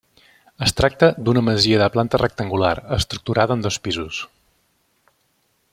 [0.67, 4.23] Es tracta d'una masia de planta rectangular, estructurada en dos pisos.